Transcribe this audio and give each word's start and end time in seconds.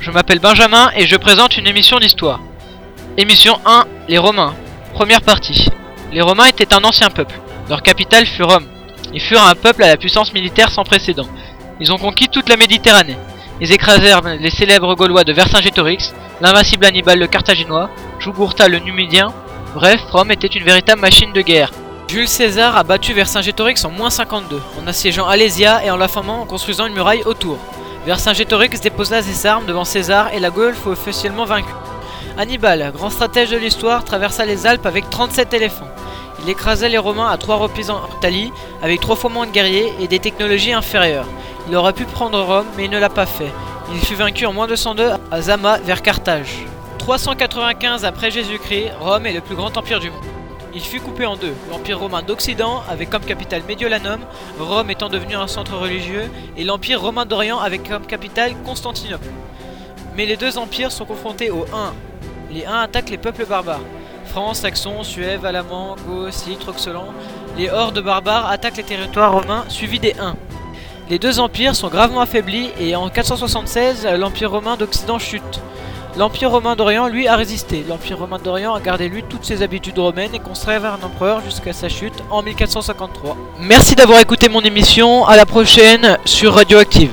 je 0.00 0.10
m'appelle 0.12 0.38
Benjamin 0.38 0.92
et 0.94 1.08
je 1.08 1.16
présente 1.16 1.56
une 1.56 1.66
émission 1.66 1.98
d'histoire. 1.98 2.38
Émission 3.16 3.58
1, 3.66 3.86
les 4.08 4.16
Romains. 4.16 4.54
Première 4.94 5.20
partie. 5.20 5.66
Les 6.12 6.20
Romains 6.20 6.46
étaient 6.46 6.72
un 6.72 6.84
ancien 6.84 7.10
peuple. 7.10 7.34
Leur 7.68 7.82
capitale 7.82 8.24
fut 8.24 8.44
Rome. 8.44 8.66
Ils 9.12 9.20
furent 9.20 9.42
un 9.42 9.56
peuple 9.56 9.82
à 9.82 9.88
la 9.88 9.96
puissance 9.96 10.32
militaire 10.32 10.70
sans 10.70 10.84
précédent. 10.84 11.26
Ils 11.80 11.92
ont 11.92 11.98
conquis 11.98 12.28
toute 12.28 12.48
la 12.48 12.56
Méditerranée. 12.56 13.16
Ils 13.60 13.72
écrasèrent 13.72 14.22
les 14.22 14.50
célèbres 14.50 14.94
Gaulois 14.94 15.24
de 15.24 15.32
Vercingétorix, 15.32 16.14
l'invincible 16.40 16.86
Hannibal 16.86 17.18
le 17.18 17.26
Carthaginois, 17.26 17.90
Jugurtha 18.20 18.68
le 18.68 18.78
Numidien. 18.78 19.32
Bref, 19.74 20.00
Rome 20.12 20.30
était 20.30 20.46
une 20.46 20.64
véritable 20.64 21.00
machine 21.00 21.32
de 21.32 21.40
guerre. 21.40 21.72
Jules 22.06 22.28
César 22.28 22.76
a 22.76 22.84
battu 22.84 23.12
Vercingétorix 23.12 23.84
en 23.84 23.90
moins 23.90 24.10
52, 24.10 24.62
en 24.80 24.86
assiégeant 24.86 25.26
Alésia 25.26 25.84
et 25.84 25.90
en 25.90 25.96
la 25.96 26.06
formant 26.06 26.42
en 26.42 26.46
construisant 26.46 26.86
une 26.86 26.94
muraille 26.94 27.24
autour. 27.24 27.58
Vercingétorix 28.06 28.80
déposa 28.80 29.22
ses 29.22 29.46
armes 29.46 29.66
devant 29.66 29.84
César 29.84 30.32
et 30.32 30.40
la 30.40 30.50
Gaule 30.50 30.74
fut 30.74 30.88
officiellement 30.88 31.44
vaincue. 31.44 31.74
Hannibal, 32.38 32.92
grand 32.94 33.10
stratège 33.10 33.50
de 33.50 33.56
l'histoire, 33.56 34.04
traversa 34.04 34.44
les 34.44 34.66
Alpes 34.66 34.86
avec 34.86 35.10
37 35.10 35.52
éléphants. 35.54 35.88
Il 36.42 36.48
écrasa 36.48 36.88
les 36.88 36.98
Romains 36.98 37.28
à 37.28 37.36
trois 37.36 37.56
reprises 37.56 37.90
en 37.90 38.00
Italie, 38.18 38.52
avec 38.82 39.00
trois 39.00 39.16
fois 39.16 39.30
moins 39.30 39.46
de 39.46 39.50
guerriers 39.50 39.92
et 40.00 40.06
des 40.06 40.20
technologies 40.20 40.72
inférieures. 40.72 41.26
Il 41.68 41.76
aurait 41.76 41.92
pu 41.92 42.04
prendre 42.04 42.40
Rome, 42.40 42.66
mais 42.76 42.84
il 42.84 42.90
ne 42.90 42.98
l'a 42.98 43.10
pas 43.10 43.26
fait. 43.26 43.52
Il 43.92 44.00
fut 44.00 44.14
vaincu 44.14 44.46
en 44.46 44.52
moins 44.52 44.66
de 44.66 44.76
102 44.76 45.10
à 45.30 45.42
Zama, 45.42 45.78
vers 45.78 46.00
Carthage. 46.00 46.64
395 46.98 48.04
après 48.04 48.30
Jésus-Christ, 48.30 48.92
Rome 49.00 49.26
est 49.26 49.32
le 49.32 49.40
plus 49.40 49.56
grand 49.56 49.76
empire 49.76 49.98
du 49.98 50.10
monde. 50.10 50.37
Il 50.74 50.82
fut 50.82 51.00
coupé 51.00 51.24
en 51.24 51.36
deux, 51.36 51.54
l'Empire 51.70 51.98
romain 51.98 52.22
d'Occident 52.22 52.82
avec 52.90 53.08
comme 53.08 53.24
capitale 53.24 53.62
Mediolanum, 53.66 54.20
Rome 54.58 54.90
étant 54.90 55.08
devenu 55.08 55.34
un 55.34 55.46
centre 55.46 55.76
religieux, 55.76 56.30
et 56.56 56.64
l'Empire 56.64 57.00
romain 57.00 57.24
d'Orient 57.24 57.58
avec 57.58 57.88
comme 57.88 58.04
capitale 58.06 58.54
Constantinople. 58.64 59.28
Mais 60.16 60.26
les 60.26 60.36
deux 60.36 60.58
empires 60.58 60.92
sont 60.92 61.06
confrontés 61.06 61.50
aux 61.50 61.64
Huns. 61.72 61.94
Les 62.50 62.66
Huns 62.66 62.82
attaquent 62.82 63.10
les 63.10 63.18
peuples 63.18 63.46
barbares. 63.46 63.80
France, 64.26 64.58
Saxons, 64.58 65.04
Suèves, 65.04 65.46
Alamans, 65.46 65.96
Goths, 66.06 66.32
Scythes, 66.32 66.64
Roxolans. 66.64 67.14
Les 67.56 67.70
hordes 67.70 68.02
barbares 68.02 68.50
attaquent 68.50 68.76
les 68.76 68.82
territoires 68.82 69.32
romains 69.32 69.64
suivis 69.68 70.00
des 70.00 70.14
Huns. 70.20 70.36
Les 71.08 71.18
deux 71.18 71.40
empires 71.40 71.74
sont 71.74 71.88
gravement 71.88 72.20
affaiblis 72.20 72.70
et 72.78 72.94
en 72.94 73.08
476, 73.08 74.06
l'Empire 74.18 74.50
romain 74.50 74.76
d'Occident 74.76 75.18
chute. 75.18 75.62
L'Empire 76.18 76.50
romain 76.50 76.74
d'Orient, 76.74 77.06
lui, 77.06 77.28
a 77.28 77.36
résisté. 77.36 77.84
L'Empire 77.88 78.18
romain 78.18 78.38
d'Orient 78.38 78.74
a 78.74 78.80
gardé, 78.80 79.08
lui, 79.08 79.22
toutes 79.22 79.44
ses 79.44 79.62
habitudes 79.62 80.00
romaines 80.00 80.34
et 80.34 80.40
conservé 80.40 80.88
un 80.88 80.98
empereur 81.00 81.42
jusqu'à 81.42 81.72
sa 81.72 81.88
chute 81.88 82.24
en 82.28 82.42
1453. 82.42 83.36
Merci 83.60 83.94
d'avoir 83.94 84.18
écouté 84.18 84.48
mon 84.48 84.62
émission, 84.62 85.24
à 85.26 85.36
la 85.36 85.46
prochaine 85.46 86.18
sur 86.24 86.54
Radioactive. 86.54 87.12